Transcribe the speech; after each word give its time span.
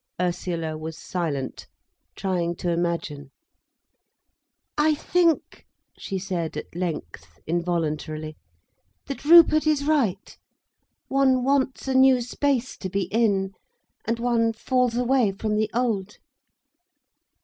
Ursula 0.19 0.79
was 0.79 0.97
silent, 0.97 1.67
trying 2.15 2.55
to 2.55 2.71
imagine. 2.71 3.29
"I 4.75 4.95
think," 4.95 5.67
she 5.95 6.17
said 6.17 6.57
at 6.57 6.73
length, 6.75 7.37
involuntarily, 7.45 8.35
"that 9.05 9.23
Rupert 9.23 9.67
is 9.67 9.85
right—one 9.85 11.43
wants 11.43 11.87
a 11.87 11.93
new 11.93 12.19
space 12.21 12.77
to 12.77 12.89
be 12.89 13.03
in, 13.11 13.53
and 14.03 14.17
one 14.17 14.53
falls 14.53 14.97
away 14.97 15.33
from 15.33 15.55
the 15.55 15.69
old." 15.71 16.17